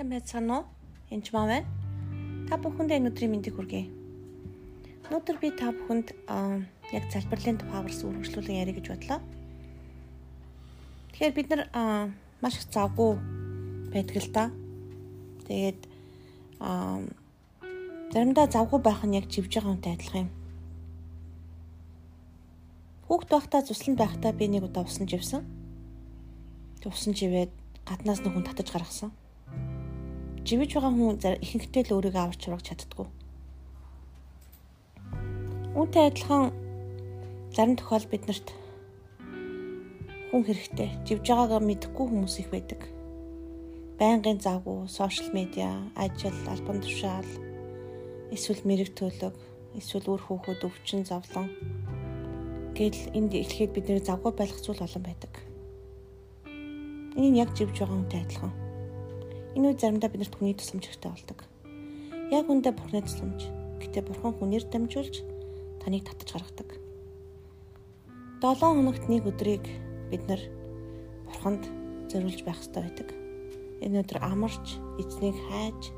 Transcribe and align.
байцгаана 0.00 0.58
уу? 0.58 0.64
Энд 1.12 1.28
маа 1.32 1.46
байна. 1.46 1.68
Та 2.48 2.56
бүхэндээ 2.56 2.96
энэ 2.96 3.10
өдрийн 3.12 3.32
мэндийг 3.32 3.56
хүргэе. 3.56 3.92
Өнөөдөр 5.12 5.36
би 5.36 5.52
та 5.52 5.68
бүхэнд 5.68 6.16
яг 6.96 7.04
залбирлын 7.12 7.60
тухай 7.60 7.84
гарсан 7.84 8.08
үргэлжлүүлэн 8.08 8.60
ярих 8.64 8.76
гэж 8.80 8.86
бодлоо. 8.88 9.20
Тэгэхээр 11.12 11.36
бид 11.36 11.48
нар 11.52 11.62
маш 12.40 12.56
их 12.56 12.66
завгүй 12.72 13.20
байдаг 13.92 14.16
л 14.16 14.32
да. 14.32 14.44
Тэгээд 15.44 15.80
заримдаа 18.16 18.46
завгүй 18.48 18.80
байх 18.80 19.04
нь 19.04 19.16
яг 19.20 19.28
живж 19.28 19.52
байгаа 19.60 19.76
хүнтэй 19.76 19.92
адилхан 19.92 20.24
юм. 20.24 20.30
Хүүхд 23.12 23.28
байхдаа 23.28 23.60
цуслан 23.60 23.96
байхдаа 24.00 24.32
би 24.32 24.48
нэг 24.48 24.64
удаа 24.64 24.88
усан 24.88 25.04
живсэн. 25.04 25.44
Усан 26.80 27.12
живээд 27.12 27.52
гаднаас 27.84 28.24
нэг 28.24 28.32
хүн 28.32 28.48
татаж 28.48 28.72
гаргасан 28.72 29.12
живэж 30.52 30.76
байгаа 30.76 30.92
хүн 30.92 31.16
ихэнхдээ 31.16 31.82
л 31.88 31.94
өөрийгөө 31.96 32.24
авч 32.28 32.40
сурах 32.44 32.60
чаддгүй. 32.60 33.08
Үүнтэй 35.72 36.04
адилхан 36.12 36.52
зарим 37.56 37.76
тохиол 37.80 38.04
биднэрт 38.12 38.48
хүн 40.28 40.44
хэрэгтэй 40.44 40.88
живж 41.08 41.24
байгаагаа 41.24 41.60
мэдэхгүй 41.64 42.04
хүмүүс 42.04 42.34
их 42.44 42.52
байдаг. 42.52 42.80
Байнгын 43.96 44.44
завгүй, 44.44 44.88
сошиал 44.92 45.32
медиа, 45.32 45.88
ажил, 45.96 46.36
албан 46.52 46.84
тушаал, 46.84 47.30
эсвэл 48.28 48.60
мэрэг 48.68 48.92
төлөв, 48.92 49.32
эсвэл 49.72 50.12
үр 50.12 50.20
хүүхэд 50.20 50.68
өвчин 50.68 51.08
зовлон 51.08 51.48
гэл 52.76 53.00
энд 53.16 53.32
эхлэхэд 53.32 53.72
бидний 53.72 54.04
завгүй 54.04 54.32
байх 54.36 54.52
зүйл 54.60 54.84
олон 54.84 55.04
байдаг. 55.04 55.32
Энэ 57.16 57.28
нь 57.32 57.40
яг 57.40 57.56
живж 57.56 57.80
байгаа 57.80 57.96
хүнтэй 57.96 58.20
адилхан. 58.20 58.61
Энэ 59.52 59.68
үед 59.68 59.84
заримдаа 59.84 60.08
биднэрт 60.08 60.32
хүний 60.32 60.56
тусламж 60.56 60.88
хэрэгтэй 60.88 61.12
болдог. 61.12 61.38
Яг 62.32 62.48
үндэ 62.48 62.72
бурхны 62.72 63.04
тусламж. 63.04 63.40
Гэтэ 63.84 64.00
бурхан 64.00 64.32
хүнээр 64.32 64.64
дамжуулж 64.72 65.20
таныг 65.84 66.08
татаж 66.08 66.28
гаргадаг. 66.32 66.68
7 68.40 68.64
хоногт 68.64 69.04
нэг 69.12 69.28
өдрийг 69.28 69.68
бид 70.08 70.24
нар 70.24 70.40
бурханд 71.28 71.68
зориулж 72.08 72.40
байх 72.48 72.64
хэрэгтэй 72.64 72.80
байдаг. 72.80 73.08
Энэ 73.84 74.00
өдөр 74.00 74.18
амарч, 74.24 74.80
эзнийг 74.96 75.36
хайж, 75.52 75.92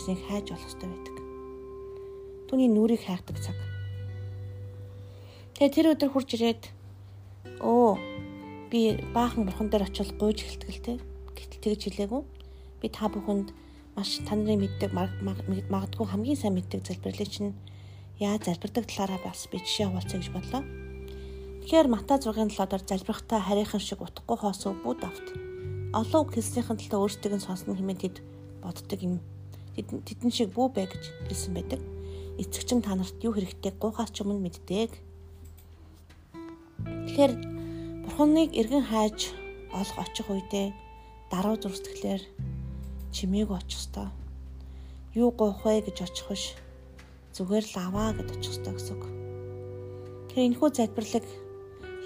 эзнийг 0.00 0.20
хайж 0.24 0.46
болох 0.48 0.64
хэрэгтэй 0.64 0.88
байдаг. 0.88 1.16
Түүний 2.48 2.70
нүрийг 2.72 3.04
хайхдаг 3.04 3.36
цаг. 3.36 3.58
Тэгээ 5.60 5.74
тэр 5.76 5.86
өдөр 5.92 6.08
хурж 6.08 6.30
ирээд 6.40 6.72
өө 7.60 8.00
би 8.72 8.96
баахан 9.12 9.44
бурхан 9.44 9.68
дээр 9.68 9.92
очил 9.92 10.08
гуйж 10.16 10.40
те. 10.80 10.96
Гэтэл 11.36 11.62
тэгж 11.62 11.82
хэлээгүй 11.92 12.33
би 12.80 12.88
та 12.88 13.10
бүхэнд 13.10 13.52
маш 13.94 14.18
та 14.26 14.34
нарын 14.34 14.62
мэддэг 14.62 14.90
магадгүй 14.94 16.06
хамгийн 16.08 16.38
сайн 16.38 16.54
мэддэг 16.58 16.82
залбирлыг 16.82 17.30
чинь 17.30 17.54
яаж 18.18 18.46
залбирдаг 18.46 18.86
талаараа 18.86 19.20
бас 19.22 19.46
би 19.50 19.58
жишээ 19.58 19.90
хуваалцъя 19.90 20.18
гэж 20.18 20.30
бодлоо. 20.34 20.62
Тэгэхээр 21.64 21.88
Матай 21.88 22.18
6-ын 22.18 22.50
7-оор 22.52 22.82
залбирахтаа 22.84 23.40
харийнхан 23.40 23.80
шиг 23.80 24.02
утгагүй 24.02 24.36
хоосоо 24.36 24.74
бүд 24.84 25.00
авт. 25.02 25.26
Олон 25.96 26.20
үг 26.26 26.36
хэлснийхэн 26.36 26.76
төлөө 26.76 27.00
өөрсдийг 27.00 27.34
нь 27.38 27.46
сонсно 27.46 27.74
хэмээн 27.74 28.02
тэд 28.02 28.16
боддог 28.62 29.00
юм. 29.00 29.18
Тэдэн 29.74 30.30
шиг 30.30 30.52
бүү 30.54 30.74
бай 30.74 30.86
гэж 30.86 31.04
хэлсэн 31.30 31.54
байдаг. 31.54 31.80
Эцэгчин 32.38 32.82
та 32.82 32.94
нарт 32.94 33.16
юу 33.22 33.32
хэрэгтэй 33.32 33.72
гуйхаас 33.78 34.10
ч 34.12 34.22
өмнө 34.22 34.42
мэддэг. 34.44 34.90
Тэгэхээр 37.08 37.32
Бурханыг 38.04 38.50
эргэн 38.52 38.84
хайж 38.84 39.32
олох 39.72 39.98
очих 40.04 40.28
үедээ 40.28 40.74
даруй 41.32 41.56
зүрстгэлээр 41.58 42.22
чимээг 43.14 43.50
очих 43.54 43.78
ёстой. 43.78 44.10
Юу 45.14 45.30
гоох 45.30 45.62
вэ 45.62 45.86
гэж 45.86 46.02
очих 46.02 46.26
биш. 46.26 46.44
Зүгээр 47.38 47.64
л 47.70 47.76
аваа 47.78 48.10
гэж 48.18 48.28
очих 48.34 48.52
ёстой 48.58 48.74
гэсэн 48.74 48.94
үг. 48.98 49.04
Тэгэхээр 50.34 50.48
энэхүү 50.50 50.68
залбирлыг 50.74 51.26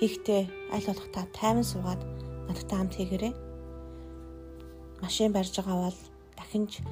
хийхдээ 0.05 0.43
аль 0.77 0.89
болох 0.89 1.09
та 1.17 1.25
тайван 1.33 1.65
суугаад 1.65 2.03
надтай 2.45 2.77
хамт 2.77 2.95
хийгээрэй. 2.95 3.33
Машин 5.01 5.33
барьж 5.33 5.57
байгаа 5.57 5.89
бол 5.89 6.01
дахинж 6.37 6.85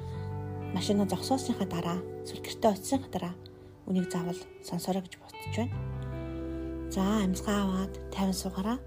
машина 0.72 1.04
зогсоосныхаа 1.04 1.69
дараа 1.69 1.98
эсвэл 2.25 2.41
гэртээ 2.41 2.72
очисныхаа 2.72 3.10
дараа 3.12 3.34
үнийг 3.87 4.09
заавал 4.10 4.41
сонсороо 4.65 5.03
гэж 5.04 5.15
бодож 5.21 5.54
байна. 5.56 5.77
За 6.91 7.03
амьсгаа 7.25 7.59
аваад 7.62 7.93
тайван 8.10 8.37
суугаараа. 8.37 8.78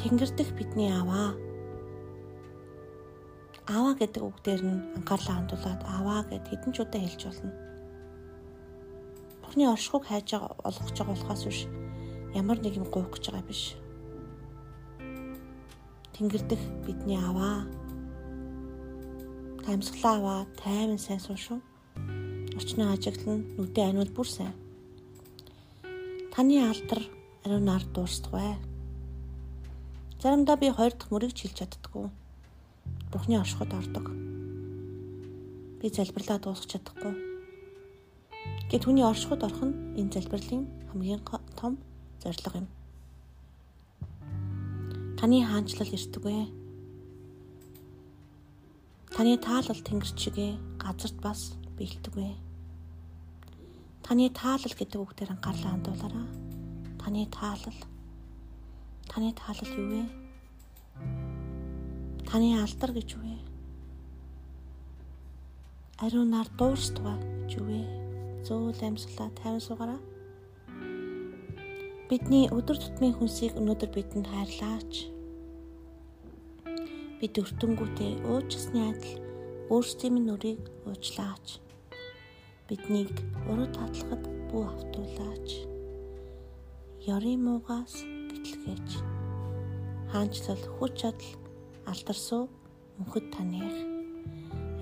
Тэнгэр 0.00 0.30
дэх 0.34 0.50
бидний 0.58 0.90
аваа 0.90 1.36
аваа 3.70 3.94
гэдэг 3.94 4.22
үг 4.22 4.36
дээр 4.42 4.62
нь 4.66 4.82
анхаарлаа 4.98 5.36
хандуулад 5.38 5.80
аваа 5.86 6.20
гэд 6.26 6.44
хэдэн 6.50 6.72
ч 6.74 6.78
удаа 6.82 7.00
хэлж 7.00 7.22
болно. 7.26 7.52
Бурхны 9.42 9.64
оршихуйг 9.70 10.04
хайж 10.06 10.26
байгаа 10.34 10.52
олгож 10.68 10.96
байгаа 10.98 11.14
болохоос 11.14 11.44
биш 11.46 11.60
ямар 12.34 12.58
нэг 12.62 12.78
юм 12.78 12.86
гуйх 12.86 13.10
гэж 13.10 13.24
байгаа 13.30 13.46
биш. 13.46 13.74
Тэнгэрдэх 16.14 16.62
бидний 16.86 17.18
аваа 17.18 17.66
таймсглаа 19.64 20.14
аваа 20.18 20.40
тайван 20.58 20.98
сайн 20.98 21.20
суу 21.20 21.36
шүү. 21.36 21.58
Очны 22.58 22.84
ажиглан 22.92 23.46
нүдэн 23.58 23.90
аниул 23.90 24.12
бүр 24.14 24.28
сайн. 24.28 24.54
Таны 26.34 26.62
алдар 26.62 27.02
ариун 27.44 27.68
ард 27.68 27.90
дуурсдагвэ. 27.92 28.58
Заримдаа 30.22 30.56
би 30.56 30.70
хоёр 30.70 30.92
дахь 30.92 31.10
мөрийг 31.10 31.34
ч 31.34 31.48
хэлж 31.48 31.58
Бурхны 33.10 33.40
оршиход 33.42 33.74
ордог. 33.74 34.06
Би 35.82 35.90
залбирлаа 35.90 36.38
дуусгах 36.38 36.70
чадахгүй. 36.70 37.14
Гэт 38.70 38.86
хүний 38.86 39.02
оршиход 39.02 39.42
орох 39.42 39.66
нь 39.66 39.98
энэ 39.98 40.14
залбирлын 40.14 40.62
хамгийн 40.94 41.22
том 41.58 41.74
зорилго 42.22 42.62
юм. 42.62 42.68
Таны 45.18 45.42
хаанчлал 45.42 45.90
ирдэг 45.90 46.22
вэ? 46.22 46.46
Таны 49.10 49.34
таалал 49.42 49.80
тэнгэрч 49.82 50.14
шигээ 50.14 50.52
газарт 50.78 51.18
бас 51.18 51.58
бэлдэг 51.74 52.14
вэ? 52.14 52.30
Таны 54.06 54.30
таалал 54.30 54.74
гэдэг 54.78 55.02
үгдээр 55.02 55.34
анхаарлаа 55.34 55.74
хандуулаарай. 55.74 56.28
Таны 57.02 57.26
таалал. 57.26 57.80
Таны 59.10 59.34
таалал 59.34 59.74
юу 59.74 59.88
вэ? 59.98 60.19
Таны 62.30 62.54
алдар 62.62 62.92
гэж 62.94 63.18
юу 63.18 63.26
вэ? 63.26 63.38
Ариунаар 65.98 66.46
дуурстгаа 66.54 67.18
гэж 67.18 67.58
юу 67.58 67.66
вэ? 67.66 67.82
Зөөл 68.46 68.78
амьсгалаа 68.86 69.34
тайван 69.34 69.58
суугаараа. 69.58 69.98
Бидний 72.06 72.46
өдөр 72.54 72.78
тутмын 72.78 73.18
хүнсийг 73.18 73.58
өнөөдөр 73.58 73.90
бидэнд 73.90 74.30
хайрлаач. 74.30 75.10
Бид 77.18 77.34
өртөнгүүтээ 77.34 78.22
уучлсны 78.22 78.78
адил 78.78 79.18
өөрсдийн 79.74 80.22
нүрийг 80.22 80.62
уучлаач. 80.86 81.58
Биднийг 82.70 83.10
уруу 83.50 83.66
татлахад 83.74 84.22
бүү 84.54 84.64
автуулаач. 84.70 85.48
Ёрийн 87.10 87.42
муугаас 87.42 88.06
гэтлгээж. 88.06 88.88
Хаанчлал 90.14 90.62
хүч 90.78 90.94
чадал 91.02 91.39
алдарсуу 91.86 92.48
мөнхөд 92.98 93.30
таних. 93.32 93.72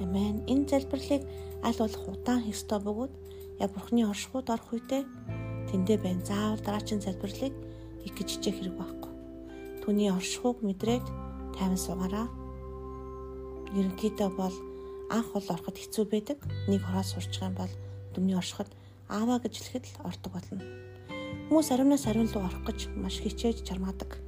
Амен. 0.03 0.43
Энэ 0.47 0.69
залбирлыг 0.71 1.23
аль 1.63 1.79
болох 1.79 2.09
удаан 2.09 2.43
хийх 2.43 2.57
ёстой 2.57 2.81
бөгөөд 2.83 3.13
яг 3.61 3.71
Бурхны 3.75 4.07
оршихуйд 4.07 4.51
орох 4.51 4.73
үедээ 4.73 5.03
тэндээ 5.71 5.99
байна. 5.99 6.25
Заавал 6.25 6.63
дараагийн 6.63 7.03
залбирлыг 7.03 7.55
их 8.07 8.13
гэж 8.15 8.29
хичээх 8.39 8.57
хэрэг 8.59 8.77
байхгүй. 8.79 9.13
Түүний 9.83 10.11
оршихуйг 10.15 10.63
мэдрээд 10.63 11.07
тайван 11.59 11.79
суугаараа. 11.79 12.27
Ерөнхийдөө 13.75 14.31
бол 14.39 14.57
анх 15.11 15.29
бол 15.35 15.47
ороход 15.51 15.77
хэцүү 15.79 16.05
байдаг. 16.07 16.39
Нэг 16.71 16.83
хороос 16.83 17.15
сурчих 17.15 17.43
юм 17.43 17.55
бол 17.59 17.73
дүмний 18.15 18.39
оршиход 18.39 18.71
ааваа 19.09 19.39
гэж 19.43 19.55
хэлэхэд 19.59 19.85
л 19.99 20.07
ордог 20.07 20.33
болно. 20.33 20.63
Хүмүүс 21.49 21.69
ариунаас 21.73 22.07
ариун 22.07 22.29
руу 22.29 22.45
орох 22.45 22.63
гэж 22.69 22.93
маш 22.95 23.19
хичээж 23.25 23.65
чармаадаг. 23.65 24.21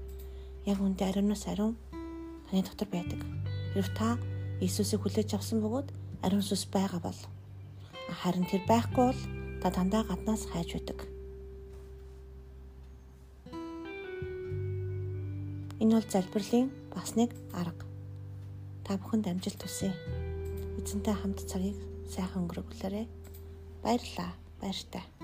Яг 0.65 0.81
үндэ 0.81 1.05
ариунаас 1.05 1.47
ариун 1.53 1.77
таны 2.51 2.63
дотор 2.67 2.89
байдаг. 2.91 3.23
Хэрв 3.75 3.89
та 3.95 4.19
Иесусыг 4.61 5.01
хүлээж 5.07 5.39
авсан 5.39 5.63
бөгөөд 5.63 5.89
ариун 6.27 6.43
сүнс 6.43 6.67
байгаа 6.67 7.01
бол 7.01 7.21
харин 8.11 8.45
тэр 8.51 8.67
байхгүй 8.67 9.07
бол 9.15 9.21
та 9.63 9.71
дандаа 9.71 10.03
гаднаас 10.05 10.51
хайж 10.51 10.75
байдаг. 10.75 11.07
Энэ 15.81 15.95
бол 15.95 16.09
залбирлын 16.11 16.69
бас 16.91 17.15
нэг 17.15 17.31
арга. 17.55 17.87
Та 18.85 18.99
бүхэнд 18.99 19.31
амжилт 19.31 19.63
хүсье. 19.63 19.95
Эзэнтэй 20.83 21.15
хамт 21.15 21.47
цагийг 21.47 21.79
сайхан 22.11 22.45
өнгөрөглөөрэй. 22.45 23.07
Баярлалаа. 23.81 24.35
Баяртай. 24.61 25.20